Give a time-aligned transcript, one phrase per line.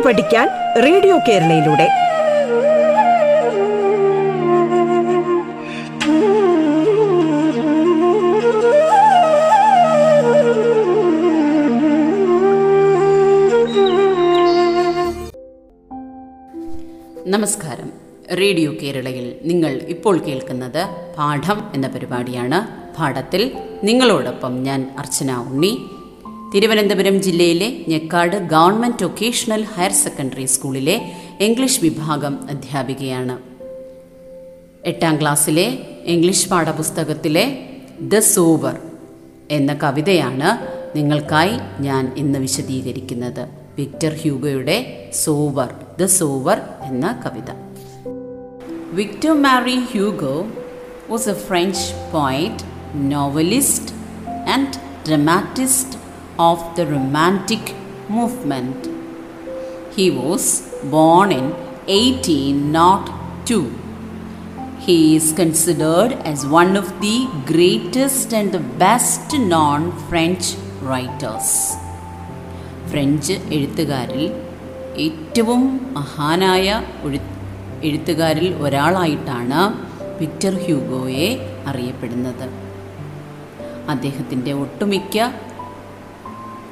[0.00, 0.48] പാട്ട് പഠിക്കാൻ
[0.82, 1.88] റേഡിയോ കേരളയിലൂടെ.
[17.26, 17.92] നമസ്കാരം.
[18.38, 22.90] റേഡിയോ കേരളയിൽ നിങ്ങൾ ഇപ്പോൾ കേൾക്കുന്നത് പാഠം എന്ന പരിപാടിയാണ്.
[22.98, 23.52] പാഠത്തിൽ
[23.84, 25.90] നിങ്ങളോടൊപ്പം ഞാൻ അർച്ചന ഉണ്ണി.
[26.54, 33.38] തിരുവനന്തപുരം ജില്ലയിലെ Njekkad government vocational higher secondary സ്കൂളിലെ ഇംഗ്ലീഷ് വിഭാഗം അധ്യാപികയാണ്.
[34.84, 37.58] എട്ടാം ക്ലാസ്സിലെ ഇംഗ്ലീഷ് പാഠപുസ്തകത്തിലെ
[38.00, 38.78] ദ സൂവർ
[39.50, 40.50] എന്ന കവിതയാണ്
[40.96, 43.48] നിങ്ങൾക്കായി ഞാൻ ഇന്ന് വിശദീകരിക്കുന്നത്.
[43.78, 47.50] വിക്ടർ ഹ്യൂഗോയുടെ സോവർ ദ സോവർ എന്ന കവിത.
[48.92, 50.46] Victor Marie Hugo
[51.08, 52.64] was a French poet
[52.94, 53.94] novelist
[54.50, 55.99] and dramatist
[56.42, 57.70] of the romantic
[58.10, 58.88] movement
[59.94, 60.44] He was
[60.86, 61.46] born in
[61.92, 63.56] 1802.
[64.80, 67.16] He is considered as one of the
[67.46, 70.46] greatest and the best known French
[70.82, 71.48] writers.
[72.90, 74.24] French എഴുത്തുകാരിൽ
[74.98, 75.60] ഏറ്റവും
[75.98, 76.68] മഹാനായ
[77.82, 79.60] എഴുത്തുകാരിൽ ഒരാളായിട്ടാണ്
[80.20, 81.28] Victor ഹ്യൂഗോയെ
[81.66, 82.46] അറിയപ്പെടുന്നത്
[83.92, 85.16] അദ്ദേഹത്തിന്റെ ഒട്ടുമിക്ക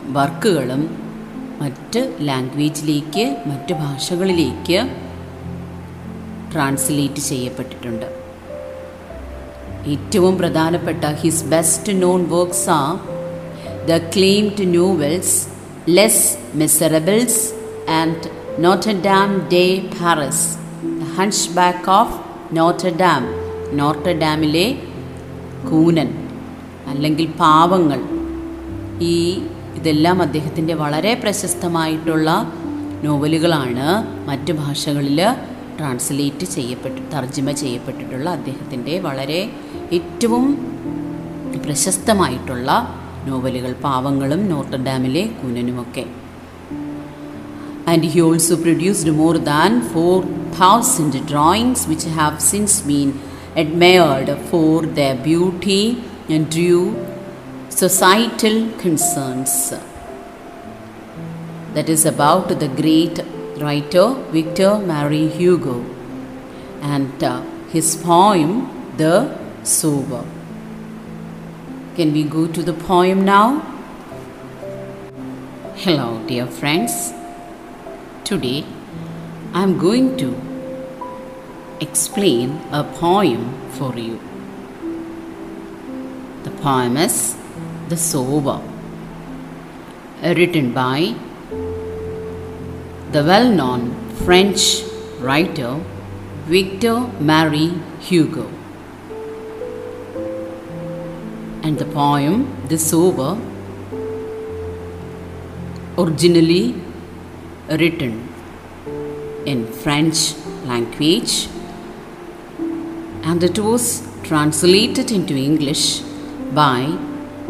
[0.06, 0.82] വർക്കുകളും
[1.60, 4.78] മറ്റ് ലാംഗ്വേജിലേക്ക് മറ്റ് ഭാഷകളിലേക്ക്
[6.52, 8.06] translate ചെയ്യപ്പെട്ടിട്ടുണ്ട്.
[9.86, 13.00] ഏറ്റവും പ്രധാനപ്പെട്ട his best known works are
[13.88, 15.48] the acclaimed novels
[15.88, 17.54] Les Miserables
[17.90, 18.28] and
[18.64, 19.64] Notre Dame de
[20.00, 20.58] Paris
[21.00, 21.18] the
[21.50, 22.16] hunchback of
[22.56, 23.22] Notre Dame Dame
[23.78, 24.66] Notre ഡാമിലെ
[25.70, 26.10] കൂനൻ
[26.88, 28.00] അല്ലെങ്കിൽ പാവങ്ങൾ.
[29.00, 29.42] ഈ
[29.78, 32.52] ഇതെല്ലാം അദ്ദേഹത്തിന്റെ വളരെ പ്രശസ്തമായിട്ടുള്ള
[33.02, 33.86] നോവലുകളാണ്.
[34.28, 35.20] മറ്റു ഭാഷകളിൽ
[35.78, 39.40] ട്രാൻസ്ലേറ്റ് ചെയ്യപ്പെട്ട് തർജിമ ചെയ്യപ്പെട്ടിട്ടുള്ള അദ്ദേഹത്തിന്റെ വളരെ
[39.92, 40.46] ഏറ്റവും
[41.66, 42.70] പ്രശസ്തമായിട്ടുള്ള
[43.26, 46.04] നോവലുകൾ പാവങ്ങളും നോട്ടർഡാമിലെ കൂനനുമൊക്കെ.
[47.88, 50.24] And he also produced more than four
[50.60, 53.12] thousand drawings which have since been
[53.60, 55.82] admired for their beauty
[56.34, 56.82] and drew
[57.78, 59.72] societal concerns.
[61.74, 63.20] That is about the great
[63.60, 65.76] writer Victor Marie Hugo
[66.82, 68.50] and uh, his poem
[68.96, 70.24] The Sower.
[71.94, 73.60] Can we go to the poem now?
[75.76, 77.12] Hello, dear friends.
[78.24, 78.64] Today
[79.54, 80.30] I am going to
[81.80, 84.18] explain a poem for you.
[86.42, 87.36] The poem is
[87.88, 88.60] The Sower,
[90.22, 91.14] written by
[93.12, 93.82] the well known
[94.24, 94.82] French
[95.20, 95.80] writer
[96.46, 96.96] Victor
[97.30, 98.46] Marie Hugo.
[101.62, 102.36] And the poem
[102.68, 103.38] The Sower,
[105.96, 106.74] originally
[107.68, 108.28] written
[109.46, 110.34] in French
[110.66, 111.48] language
[113.22, 113.84] and it was
[114.22, 116.00] translated into English
[116.52, 116.80] by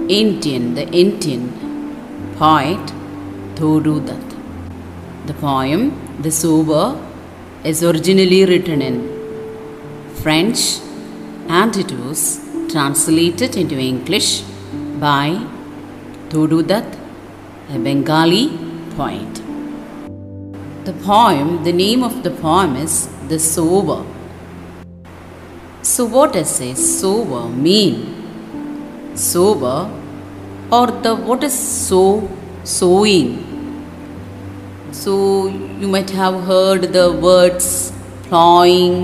[0.06, 1.42] Indian, the Indian
[2.38, 2.92] poet
[3.56, 4.28] Toru Dutt.
[5.26, 5.92] The poem
[6.22, 6.97] The Sower
[7.64, 8.97] is originally written in
[10.22, 10.78] French
[11.48, 14.42] and it was translated into English
[15.00, 15.44] by
[16.30, 16.97] Toru Dutt,
[17.69, 18.56] a Bengali
[18.97, 19.34] poet.
[20.84, 24.06] The poem, the name of the poem is The Sower.
[25.82, 28.17] So, what does a sower mean?
[29.18, 29.78] Sower
[30.70, 31.54] or the what is
[31.86, 32.28] sow
[32.64, 33.28] sowing?
[34.92, 35.48] So,
[35.80, 37.92] you might have heard the words
[38.24, 38.94] plowing,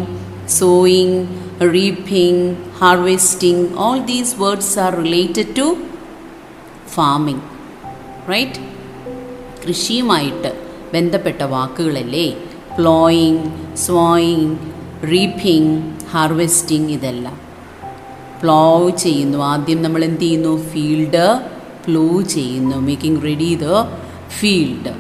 [0.46, 1.12] sowing,
[1.58, 2.38] reaping,
[2.74, 3.76] harvesting.
[3.76, 5.66] All these words are related to
[6.86, 7.40] farming,
[8.26, 8.54] right?
[9.64, 10.50] കൃഷിയുമായിട്ട്
[10.94, 12.26] ബന്ധപ്പെട്ട വാക്കുകളല്ലേ
[12.78, 13.44] ploughing
[13.84, 14.50] sowing
[15.12, 15.76] reaping
[16.12, 17.36] harvesting ഇതെല്ലാം
[18.42, 19.38] plough ചെയ്യുന്നു.
[19.38, 20.68] ആദ്യം നമ്മൾ എന്ത് ചെയ്യുന്നു?
[20.68, 21.26] Field
[21.86, 22.76] plough ചെയ്യുന്നു.
[22.76, 23.64] Making ready the
[24.28, 24.92] field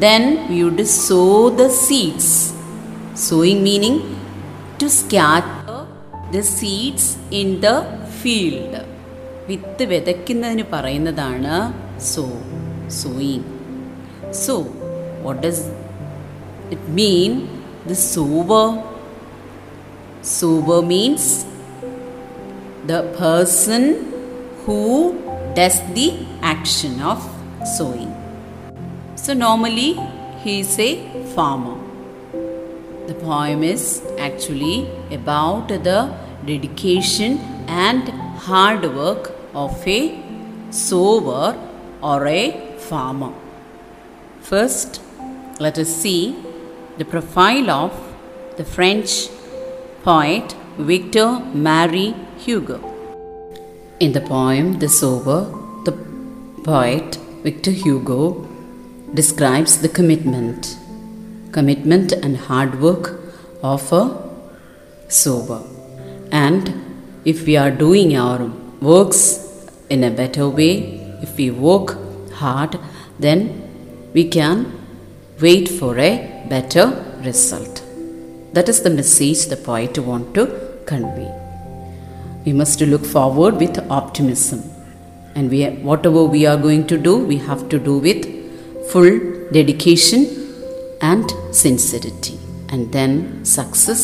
[0.00, 2.52] then you'd sow the seeds
[3.16, 4.00] sowing meaning
[4.82, 5.56] to scatter
[6.36, 7.66] the seeds in the
[8.22, 8.82] field
[9.48, 11.56] വിത്ത് വിതയ്ക്കുന്നതിന് പറയുന്നതാണ്
[12.00, 12.24] so
[12.88, 13.44] sowing
[14.32, 14.66] so
[15.22, 15.64] what does
[16.70, 17.32] it mean
[17.88, 18.52] the sower
[20.40, 21.24] sower means
[22.90, 23.82] the person
[24.64, 24.82] who
[25.54, 26.08] does the
[26.40, 27.18] action of
[27.76, 28.12] sowing.
[29.16, 29.90] So, normally
[30.42, 30.90] he is a
[31.34, 31.76] farmer.
[33.08, 36.14] The poem is actually about the
[36.46, 38.08] dedication and
[38.48, 40.00] hard work of a
[40.70, 41.56] sower
[42.02, 42.42] or a
[42.78, 43.32] farmer.
[44.40, 45.02] First,
[45.60, 46.36] let us see
[46.96, 47.92] the profile of
[48.56, 49.28] the French
[50.04, 51.28] poet Victor
[51.66, 52.14] Marie
[52.44, 52.78] Hugo.
[54.00, 55.40] In the poem The Sower,
[55.84, 55.92] the
[56.64, 58.46] poet Victor Hugo
[59.14, 60.76] describes the commitment,
[61.52, 63.18] commitment and hard work
[63.62, 64.04] of a
[65.08, 65.62] sower.
[66.30, 66.74] And
[67.24, 68.50] if we are doing our
[68.80, 69.22] works
[69.88, 70.72] in a better way,
[71.22, 71.96] if we work
[72.32, 72.78] hard,
[73.18, 74.72] then we can
[75.40, 76.86] wait for a better
[77.24, 77.82] result.
[78.52, 80.46] That is the message the poet want to
[80.86, 81.37] convey.
[82.48, 84.62] We must look forward with optimism.
[85.34, 88.22] And we, whatever we are going to do, we have to do with
[88.90, 89.18] full
[89.52, 90.20] dedication
[91.02, 92.38] and sincerity.
[92.70, 94.02] And then success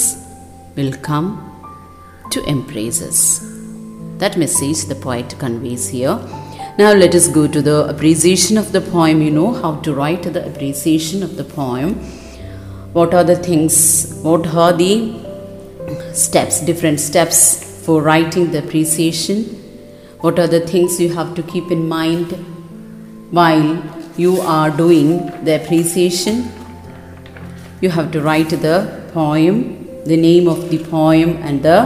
[0.76, 1.26] will come
[2.32, 3.40] to embrace us.
[4.18, 6.16] That message the poet conveys here.
[6.76, 9.22] Now let us go to the appreciation of the poem.
[9.22, 11.94] You know how to write the appreciation of the poem.
[12.92, 15.14] What are the things, what are the
[16.12, 19.44] steps, different steps for writing the appreciation?
[20.20, 22.32] What are the things you have to keep in mind
[23.30, 23.82] while
[24.16, 26.50] you are doing the appreciation?
[27.80, 31.78] You have to write the poem, the name of the poem and the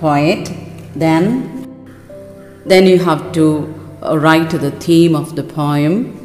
[0.00, 0.50] poet.
[0.94, 1.66] Then,
[2.64, 3.46] then you have to
[4.02, 6.22] uh, write the theme of the poem.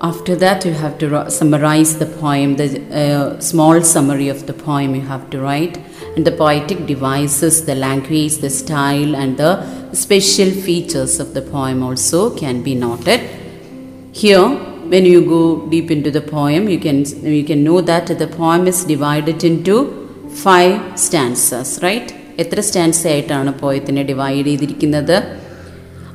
[0.00, 4.94] After that, you have to summarize the poem, the uh, small summary of the poem
[4.94, 5.78] you have to write,
[6.16, 9.52] and the poetic devices, the language, the style, and the
[9.94, 13.20] special features of the poem also can be noted.
[14.14, 14.46] Here,
[14.92, 16.98] when you go deep into the poem, you can
[17.36, 19.76] you can know that the poem is divided into
[20.44, 20.76] five
[21.06, 22.08] stanzas, right?
[22.42, 25.14] എത്ര stanza ആയിട്ടാണ് പോയത്തിനെ divide ചെയ്തിരിക്കുന്നത്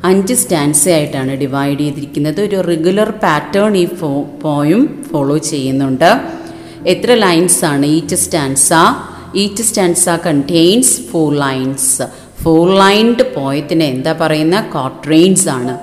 [0.09, 3.85] അഞ്ച് stanza ആയിട്ടാണ് divide ചെയ്തിരിക്കുന്നത് ഒരു regular pattern ഈ
[4.43, 6.09] പോയും ഫോളോ ചെയ്യുന്നുണ്ട്
[6.93, 8.69] എത്ര ലൈൻസ് ആണ് each stanza
[9.35, 12.01] each stanza contains four lines
[12.43, 14.61] four lined പോയത്തിന് എന്താ പറയുന്ന?
[14.61, 15.79] കോട്രെയിൻസ് ആണ്.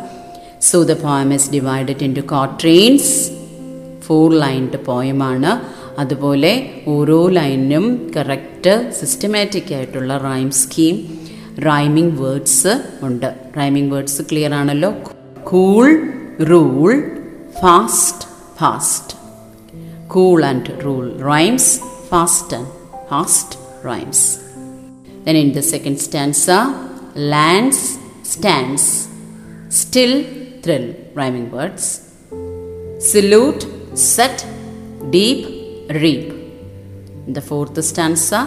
[0.62, 3.30] So the poem is divided into quatrains
[4.02, 11.18] four lined പോയമാണ് അതുപോലെ ഓരോ ലൈനിനും കറക്റ്റ് സിസ്റ്റമാറ്റിക് ആയിട്ടുള്ള റൈം സ്കീം
[11.66, 13.34] റൈമിംഗ് വേർഡ്സ് ഉണ്ട്.
[13.58, 14.94] റൈമിംഗ് വേർഡ്സ് ക്ലിയർ ആണല്ലോ?
[15.44, 16.08] Cool
[16.50, 17.10] rule
[17.62, 18.28] fast
[18.60, 19.16] fast
[20.08, 21.80] cool and rule rhymes
[22.10, 22.77] fast and
[23.08, 24.42] past rhymes.
[25.24, 26.58] Then in the second stanza,
[27.14, 29.08] lands, stands,
[29.68, 30.24] still,
[30.62, 32.14] thrill, rhyming words.
[32.98, 34.46] Salute, set,
[35.10, 36.30] deep, reap.
[37.26, 38.40] In the fourth stanza,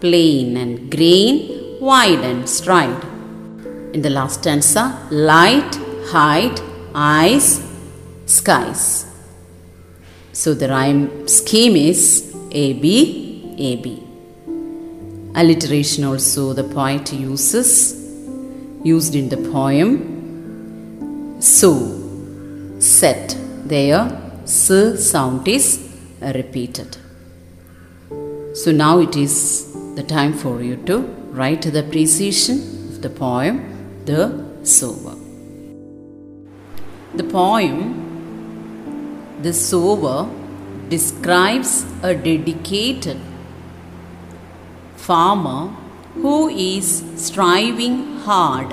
[0.00, 3.02] plain and green, wide and stride.
[3.94, 5.74] In the last stanza, light,
[6.06, 6.60] height,
[6.94, 7.62] eyes,
[8.26, 9.06] skies.
[10.32, 14.05] So the rhyme scheme is A B A B.
[15.36, 17.94] Alliteration also the poet uses,
[18.82, 21.36] used in the poem.
[21.40, 24.08] So, set, there,
[24.44, 24.70] s
[25.10, 25.78] sound is
[26.22, 26.96] repeated.
[28.54, 31.00] So now it is the time for you to
[31.38, 32.56] write the appreciation
[32.88, 33.54] of the poem,
[34.06, 35.16] The Sower.
[37.14, 37.78] The poem,
[39.42, 40.30] The Sower,
[40.88, 43.18] describes a dedicated
[44.98, 45.60] farmer
[46.14, 46.86] who is
[47.16, 48.70] striving hard,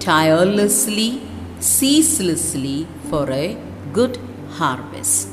[0.00, 1.10] tirelessly,
[1.60, 2.78] ceaselessly
[3.10, 3.46] for a
[3.92, 4.14] good
[4.58, 5.30] harvest.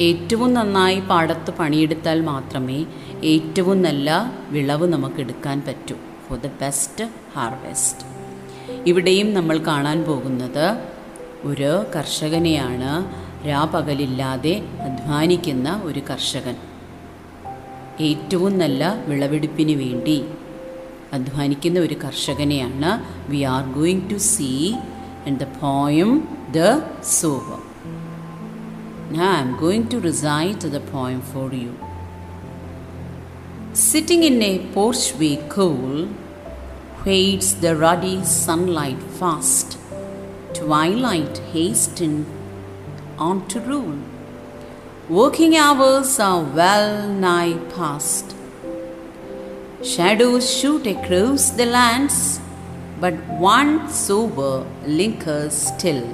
[0.00, 2.80] ഏറ്റവും നന്നായി പാടത്ത് പണിയെടുത്താൽ മാത്രമേ
[3.24, 4.08] ഏറ്റവും നല്ല
[4.50, 5.96] വിളവ് നമുക്ക് എടുക്കാൻ പറ്റൂ
[6.26, 7.04] ഫോർ ദ ബെസ്റ്റ്
[7.34, 8.04] ഹാർവെസ്റ്റ്
[8.86, 10.66] ഇവിടെയും നമ്മൾ കാണാൻ പോകുന്നത്
[11.44, 12.90] ഒരു കർഷകനെയാണ്
[13.48, 14.54] രാപകലില്ലാതെ
[14.88, 16.56] അധ്വാനിക്കുന്ന ഒരു കർഷകൻ
[18.08, 20.18] ഏറ്റവും നല്ല വിളവെടുപ്പിന് വേണ്ടി
[21.12, 22.90] അധ്വാനിക്കുന്ന ഒരു കർഷകനെയാണ്
[23.30, 24.50] we are going to see
[25.30, 26.12] in the poem
[26.52, 26.68] the
[27.20, 27.62] sower
[29.08, 31.78] Now I am going to recite the poem for you.
[33.72, 36.08] Sitting in a porchway cool,
[37.02, 39.78] fades the ruddy sunlight fast.
[40.52, 42.14] Twilight hasten
[43.18, 43.98] on to rule.
[45.08, 48.34] Working hours are well nigh past.
[49.82, 52.40] Shadows shoot across the lands,
[53.00, 53.14] but
[53.48, 56.06] one sober lingers still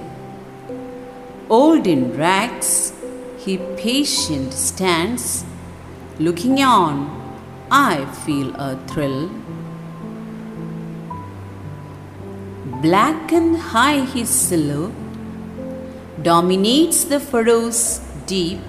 [1.52, 2.94] Old in rags,
[3.36, 5.44] he patient stands,
[6.18, 7.10] looking on.
[7.70, 9.28] I feel a thrill.
[12.80, 15.01] Black and high his silhouette
[16.20, 18.60] dominates the furrows deep.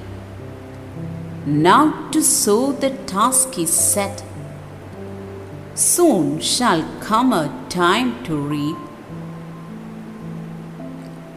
[1.45, 4.23] Now to sow the task is set.
[5.75, 8.77] Soon shall come a time to reap.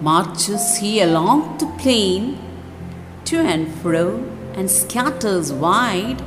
[0.00, 2.38] Marches he along the plain
[3.25, 4.22] to and fro
[4.54, 6.22] and scatters wide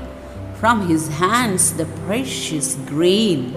[0.55, 3.53] from his hands the precious grain.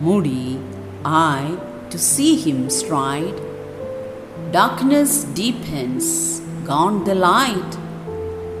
[0.00, 0.60] Moody
[1.04, 1.58] I
[1.90, 3.49] to see him stride.
[4.52, 7.78] Darkness deepens, gone the light.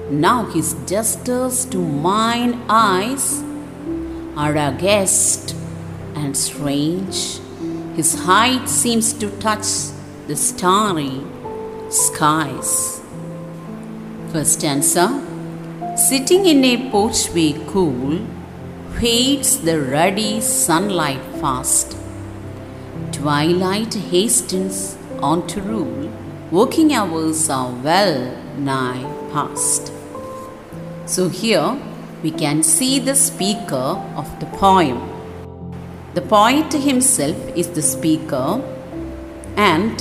[0.08, 3.42] Now his gestures to mine eyes
[4.36, 5.56] are a guest
[6.14, 7.40] and strange.
[7.96, 9.66] His height seems to touch
[10.28, 11.22] the starry
[11.88, 13.00] skies.
[14.32, 15.08] First answer
[15.96, 18.24] Sitting in a porchway cool,
[19.00, 21.96] fades the ruddy sunlight fast.
[23.10, 26.10] Twilight hastens on to rule,
[26.50, 29.92] working hours are well nigh past.
[31.06, 31.76] So here
[32.22, 34.98] we can see the speaker of the poem.
[36.14, 38.60] The poet himself is the speaker,
[39.56, 40.00] and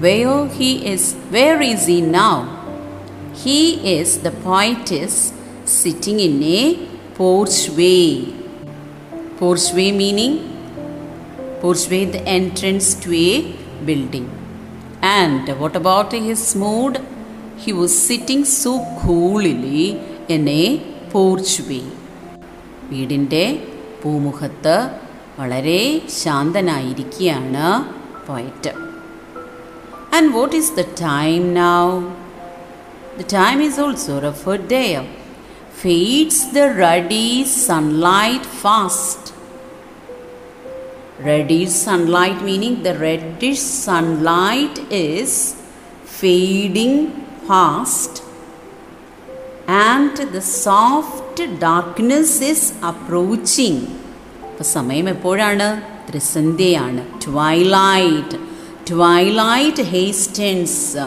[0.00, 2.50] where he is, where is he now?
[3.34, 5.32] He is the poetess
[5.64, 8.32] sitting in a porchway.
[9.38, 10.50] Porchway meaning
[11.60, 13.52] porchway the entrance to a
[13.84, 14.43] building.
[15.04, 17.00] And what about his mood?
[17.56, 20.64] He was sitting so coolly in a
[21.12, 21.84] porch porchway.
[22.90, 23.44] വീടിന്റെ
[24.00, 24.74] പൂമുഖത്ത്
[25.38, 25.80] വളരെ
[26.22, 27.68] ശാന്തനായിരിക്കുകയാണ്
[28.26, 28.72] poet
[30.16, 31.80] and what is the time now
[33.18, 35.04] The time is also referred there.
[35.80, 39.33] Fades the ruddy sunlight fast.
[41.27, 45.31] Reddish sunlight meaning the reddish sunlight is
[46.19, 46.95] fading
[47.47, 48.23] fast
[49.67, 53.77] and the soft darkness is approaching.
[54.49, 55.67] അപ്പോൾ സമയം എപ്പോഴാണ്
[56.07, 58.37] ത്രിസന്ധ്യയാണ് twilight
[58.89, 61.03] twilight ഹേസ്റ്റൻസ്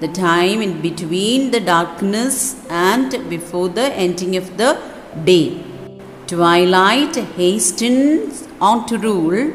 [0.00, 2.34] the time in between the darkness
[2.70, 4.70] and before the ending of the
[5.30, 5.46] day.
[6.31, 9.51] Twilight hastens on to rule.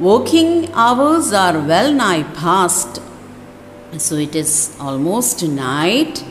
[0.00, 3.00] Working hours are well nigh past.
[3.96, 6.24] So it is almost night,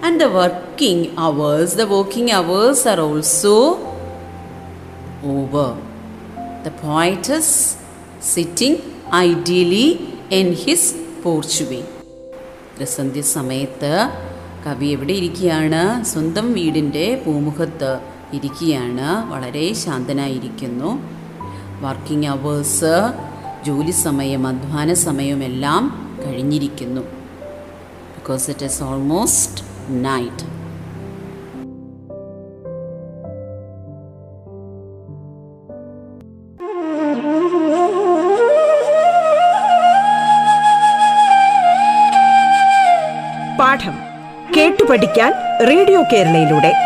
[0.00, 3.54] and the working hours, the working hours are also
[5.34, 5.68] over.
[6.64, 7.76] The poet is
[8.32, 8.76] sitting
[9.24, 9.88] ideally
[10.38, 10.82] in his
[11.22, 11.84] porchway.
[12.76, 13.94] ത്രിസന്ധ്യ സമയത്ത്
[14.64, 17.90] കവി എവിടെ ഇരിക്കുകയാണ് സ്വന്തം വീടിന്റെ പൂമുഖത്ത്
[18.32, 19.32] ഇരിക്കുകയാണ്.
[19.32, 21.16] വളരെ ശാന്തനായിരിക്കുന്നു.
[21.80, 23.12] Working hours
[23.64, 27.00] ജോലി സമയം അധ്വാന സമയമെല്ലാം കഴിഞ്ഞിരിക്കുന്നു.
[28.16, 30.56] Because it is almost night
[43.58, 43.98] പാഠം
[44.56, 45.32] കേട്ടു പഠിക്കാൻ
[45.68, 46.85] radio കേരളയിലൂടെ.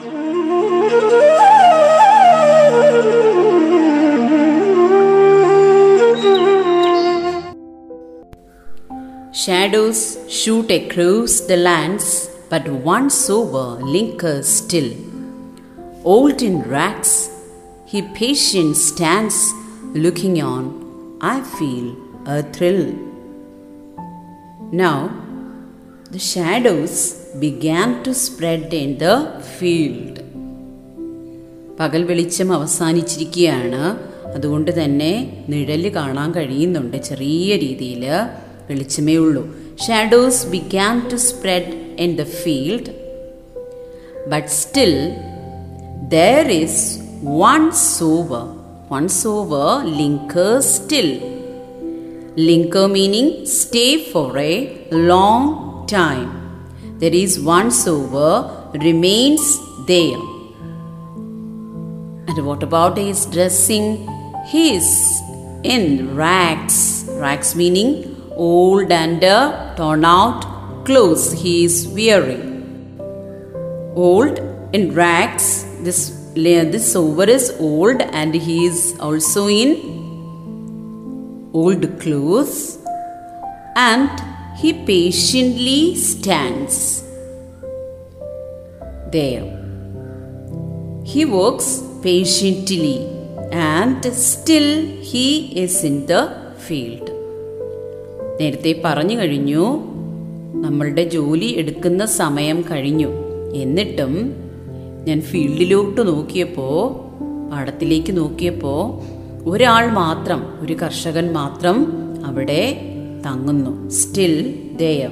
[9.41, 14.87] Shadows shoot across the lands but one sower linger still
[16.03, 17.29] old in rags
[17.89, 19.45] he patient stands
[19.95, 20.63] looking on
[21.25, 21.87] I feel
[22.37, 22.81] a thrill
[24.73, 25.07] now
[26.13, 29.03] the shadows began to spread in the
[29.57, 30.21] field
[31.79, 33.83] പകൽ വെളിച്ചം അവസാനിച്ചിരിക്കുകയാണ്.
[34.35, 38.03] അതുകൊണ്ട് തന്നെ നിഴൽ കാണാൻ കഴിയുന്നുണ്ട് ചെറിയ രീതിയിൽ
[38.68, 39.44] വെളിച്ചമേ ഉള്ളൂ
[39.86, 41.72] shadows began to spread
[42.06, 42.92] in the field
[44.34, 44.94] but still
[46.16, 46.82] there is
[47.44, 47.64] one
[47.94, 48.44] sower
[48.92, 49.70] one sower
[50.02, 51.10] linger still
[52.38, 56.28] Linger meaning stay for a long time.
[56.98, 59.40] There is one sower remains
[59.86, 60.20] there.
[62.28, 64.06] And what about his dressing?
[64.48, 65.20] He is
[65.64, 67.06] in rags.
[67.08, 69.21] Rags meaning old and
[69.77, 72.49] torn out clothes he is wearing.
[73.95, 74.39] Old
[74.73, 75.65] in rags.
[75.83, 79.71] This this sower is old and he is also in
[81.53, 82.79] old clothes
[83.75, 84.09] and
[84.57, 87.03] he patiently stands
[89.11, 89.45] there.
[91.03, 93.07] He works patiently
[93.51, 97.10] and still he is in the field.
[98.41, 99.65] നേരത്തെ പറഞ്ഞു കഴിഞ്ഞു.
[100.61, 103.09] നമ്മളുടെ ജോലി എടുക്കുന്ന സമയം കഴിഞ്ഞു.
[103.55, 104.13] എന്നിട്ടും
[105.07, 106.77] ഞാൻ ഫീൽഡിലോട്ട് നോക്കിയപ്പോൾ
[107.51, 108.81] പാടത്തിലേക്ക് നോക്കിയപ്പോൾ
[109.49, 111.77] ഒരാൾ മാത്രം ഒരു കർഷകൻ മാത്രം
[112.25, 112.63] അവിടെ
[113.25, 113.89] തങ്ങുന്നു.
[113.89, 114.35] Still
[114.79, 115.11] there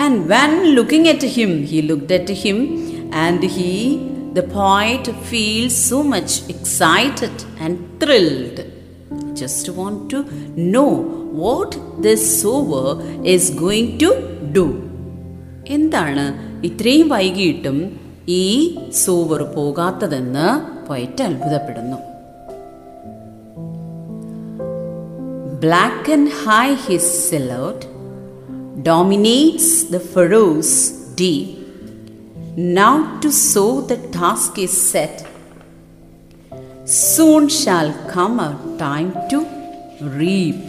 [0.00, 2.58] and when looking at him he looked at him
[3.14, 3.72] and he
[4.34, 8.62] the poet feel so much excited and thrilled
[9.34, 10.16] just want to
[10.56, 10.86] know
[11.32, 12.88] what this sower
[13.24, 14.10] is going to
[14.56, 14.82] do
[15.66, 20.48] എന്താണ് ഇത്രയും വൈകിട്ടും ഈ sower പോകാത്തതെന്ന്
[20.86, 21.96] പോയിട്ട് അത്ഭുതപ്പെടുന്നു.
[25.60, 27.86] Black and high his silhouette
[28.82, 31.56] dominates the furrows deep
[32.56, 35.24] now to sow the task is set
[36.86, 39.38] soon shall come out time to
[40.18, 40.60] reap.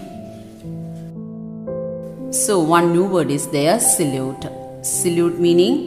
[2.33, 4.45] So, one new word is there salute.
[4.83, 5.77] Salute meaning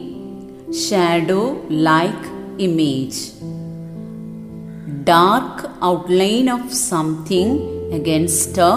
[0.73, 1.43] shadow
[1.89, 2.23] like
[2.57, 3.17] image.
[5.03, 7.49] Dark outline of something
[7.99, 8.73] against a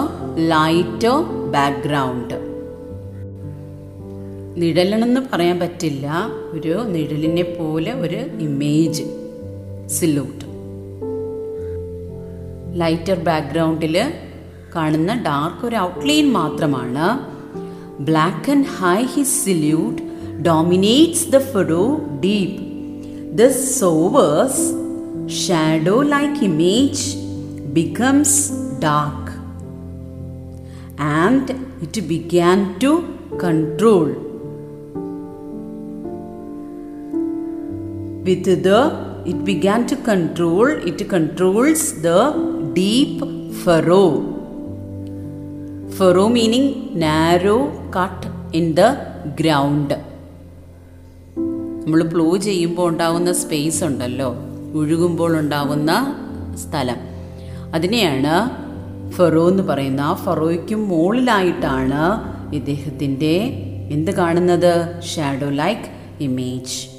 [0.53, 1.17] lighter
[1.55, 2.29] background.
[4.61, 6.05] നിഴലെന്ന് പറയാൻ പറ്റില്ല
[6.53, 9.05] ഒരു നിഴലിനെ പോലെ ഒരു image
[9.97, 10.48] സിലൂട്ട്
[12.82, 13.96] lighter ബാക്ക്ഗ്രൗണ്ടിൽ
[14.74, 17.06] കാണുന്ന dark ഒരു outline മാത്രമാണ്
[18.08, 20.00] black and high his silhouette
[20.48, 21.84] dominates the ഫെഡോ
[22.24, 22.58] deep
[23.40, 23.46] the
[23.78, 24.64] sower's
[25.42, 27.04] shadow like image
[27.78, 28.38] becomes
[28.84, 29.32] dark
[31.20, 32.92] and it began to
[33.44, 34.06] control
[38.26, 38.78] with the
[39.26, 42.20] it began to control it controls the
[42.79, 44.07] deep furrow.
[45.97, 48.87] Furrow meaning narrow cut in the
[49.41, 49.93] ground.
[51.85, 54.35] നമ്മൾ plough ചെയ്യുമ്പോൾ ഉണ്ടാവുന്ന space ഉണ്ടല്ലോ.
[54.73, 56.15] ഒഴുകുമ്പോൾ ഉണ്ടാവുന്ന
[56.55, 56.95] സ്ഥലം.
[57.75, 58.49] അതിനെയാണ്
[59.11, 65.01] Faro എന്ന് പറയുന്ന ആ ഫറോയ്ക്കും മുകളിലായിട്ടാണ് ഇദ്ദേഹത്തിന്റെ എന്ത് കാണുന്നത്?
[65.01, 66.98] Shadow like image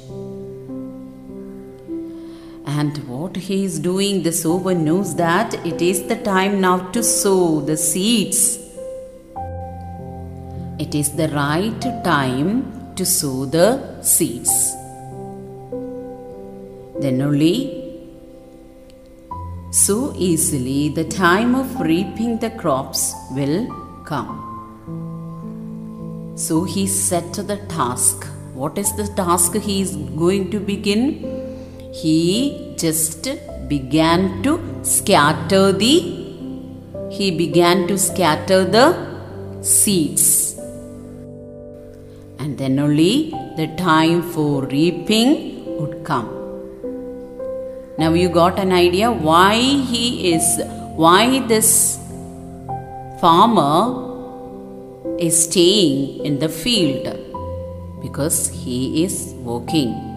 [2.79, 7.03] And what he is doing, the sower knows that it is the time now to
[7.03, 8.59] sow the seeds.
[10.79, 14.53] It is the right time to sow the seeds.
[17.01, 17.55] Then only
[19.71, 23.67] so easily the time of reaping the crops will
[24.05, 24.33] come.
[26.37, 28.25] So he set the task.
[28.53, 31.40] What is the task he is going to begin?
[31.91, 33.27] He just
[33.67, 36.21] began to scatter the
[37.11, 38.85] he began to scatter the
[39.61, 40.57] seeds.
[42.39, 46.29] And then only the time for reaping would come.
[47.97, 50.61] Now you got an idea why he is
[50.95, 51.99] why this
[53.19, 53.75] farmer
[55.19, 57.05] is staying in the field?
[58.01, 60.10] Because he is working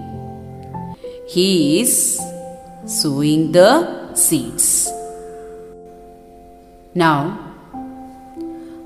[1.27, 2.21] he is
[2.87, 4.91] sowing the seeds.
[6.95, 7.55] Now,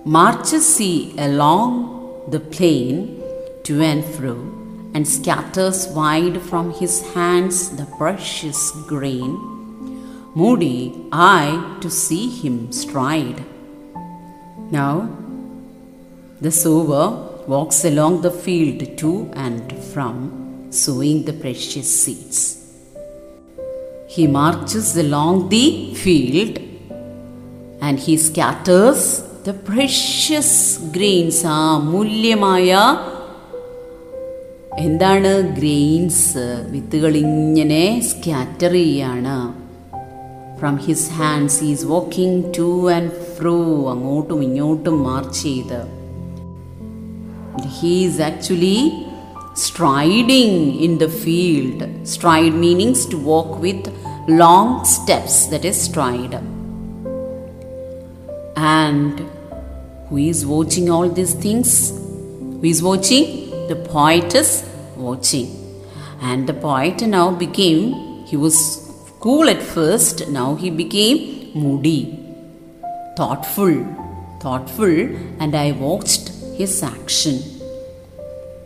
[0.05, 3.23] marches he along the plain
[3.65, 4.37] to and fro
[4.95, 9.33] and scatters wide from his hands the precious grain.
[10.35, 13.45] Moody I to see him stride.
[14.71, 15.11] Now,
[16.41, 20.38] the sower walks along the field to and from
[20.71, 22.39] sowing the precious seeds.
[24.09, 26.59] He marches along the field
[27.81, 29.03] and he scatters
[29.45, 30.51] the precious
[30.97, 32.71] grains ആ മൂല്യമായ
[34.87, 39.37] എന്താണ് grains വിത്തുകൾ ഇങ്ങനെ scatter ചെയ്യാണ്
[40.59, 43.57] from his hands is walking to and fro
[43.95, 45.81] അങ്ങോട്ടും ഇങ്ങോട്ടും march ചെയ്ത്
[47.91, 48.79] is actually
[49.59, 51.83] striding in the field.
[52.07, 53.89] Stride meanings to walk with
[54.29, 56.35] long steps, that is stride.
[58.57, 59.29] And
[60.09, 61.91] who is watching all these things?
[61.91, 63.51] Who is watching?
[63.69, 64.65] The poet is
[64.97, 65.49] watching.
[66.21, 68.57] And the poet now became, he was
[69.21, 72.19] cool at first, now he became moody,
[73.17, 73.85] thoughtful,
[74.41, 74.99] thoughtful,
[75.41, 77.58] and I watched his action.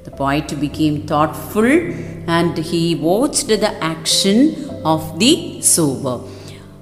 [0.04, 6.18] The poet became thoughtful and he watched the action of the sower.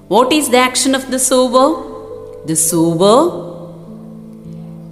[0.07, 2.45] What is the action of the sower?
[2.45, 3.15] The sower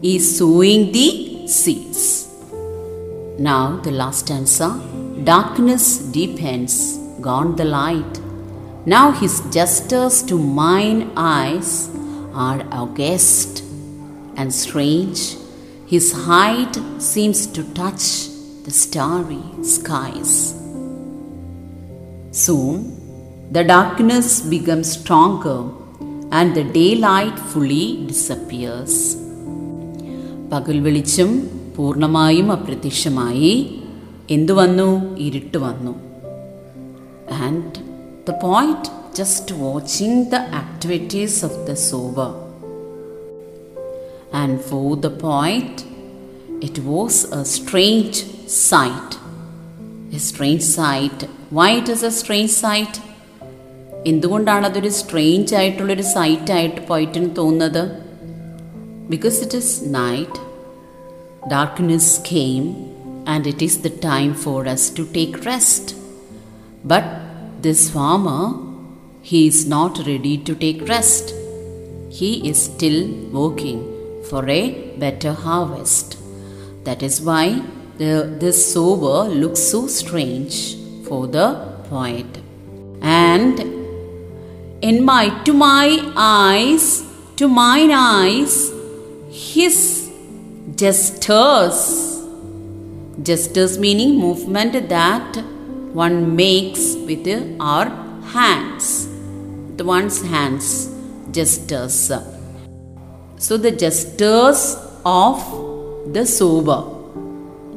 [0.02, 2.28] is sowing the seeds.
[3.38, 4.70] Now, the last answer
[5.24, 8.20] darkness deepens, gone the light.
[8.86, 11.90] Now, his gestures to mine eyes
[12.34, 13.64] are august
[14.38, 15.36] and strange.
[15.89, 18.05] His height seems to touch
[18.67, 20.33] the starry skies.
[22.35, 22.77] Soon,
[23.51, 25.59] the darkness becomes stronger
[26.31, 28.95] and the daylight fully disappears.
[30.53, 31.31] പകൽ വെളിച്ചം
[31.77, 33.53] പൂർണ്ണമായും അപ്രത്യക്ഷമായി
[34.37, 34.89] എന്തു വന്നു
[35.27, 35.95] ഇരുട്ട് വന്നു
[37.47, 37.81] and
[38.29, 42.31] the point just watching the activities of the sower
[44.33, 45.75] and for the poet
[46.61, 48.19] it was a strange
[48.59, 49.11] sight.
[50.13, 51.19] A strange sight.
[51.51, 52.95] Why it is a strange sight?
[54.11, 57.85] എന്തുകൊണ്ടാണ് അതൊരു സ്ട്രേഞ്ച് ആയിട്ടുള്ളൊരു സൈറ്റ് ആയിട്ട് പോയിട്ടിന് തോന്നുന്നത്
[59.13, 60.41] because it is night
[61.55, 62.65] darkness came
[63.35, 65.95] and it is the time for us to take rest
[66.93, 67.09] but
[67.69, 68.43] this farmer
[69.31, 71.33] he is not ready to take rest
[72.11, 72.99] he is still
[73.37, 73.79] working
[74.30, 74.62] for a
[74.98, 76.18] better harvest.
[76.84, 77.62] That is why
[77.98, 81.48] the, this sower looks so strange for the
[81.90, 82.40] poet.
[83.02, 83.60] And
[84.82, 87.04] in my to my eyes,
[87.38, 88.72] to mine eyes,
[89.30, 90.10] his
[90.76, 91.80] gestures.
[93.22, 95.38] Gestures meaning movement that
[95.94, 97.28] one makes with
[97.60, 97.90] our
[98.34, 99.08] hands.
[99.76, 100.90] The one's hands
[101.32, 102.12] gestures.
[103.48, 104.76] So the gestures
[105.06, 105.56] of
[106.14, 106.84] the sower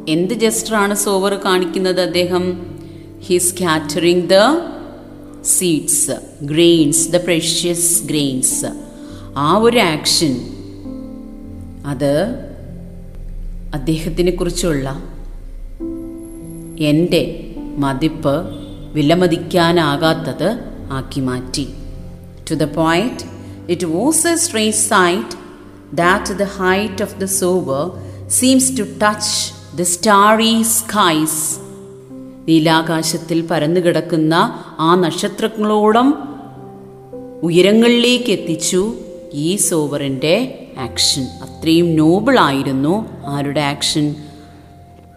[0.08, 2.66] എന്ത് ജസ്റ്ററാണ് sower കാണിക്കുന്നത് അദ്ദേഹം?
[3.20, 4.32] His scattering the
[5.44, 6.10] seeds
[6.42, 8.66] grains the precious grains
[9.36, 10.36] ആ ഒരു action
[11.86, 12.26] അത്
[13.74, 15.02] അദ്ദേഹത്തിനെ കുറിച്ചുള്ള
[16.80, 18.50] എന്റെ മതിപ്പ്
[18.92, 20.58] വിലമതിക്കാനാകാത്തത്
[20.90, 21.68] ആക്കി മാറ്റി.
[22.50, 23.24] To the point
[23.72, 25.41] it was a strange sight
[25.96, 27.82] that the height of the sober
[28.28, 29.28] seems to touch
[29.76, 31.36] the starry skies.
[32.48, 34.34] നീലാകാശത്തിൽ പരന്നുകിടക്കുന്ന
[34.78, 36.08] ആ നക്ഷത്രങ്ങളോളം
[37.42, 38.82] ഉയരങ്ങളിലേക്ക് എത്തിച്ചു
[39.32, 40.34] ഈ സോവറിന്റെ
[40.78, 42.94] ആക്ഷൻ അത്രയും നോബിളായിരുന്നു
[43.26, 44.06] ആരുടെ action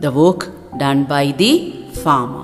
[0.01, 0.49] the work
[0.81, 1.51] done by the
[2.03, 2.43] farmer